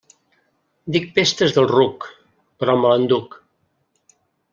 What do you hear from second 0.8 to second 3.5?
Dic pestes del ruc, però me l'enduc.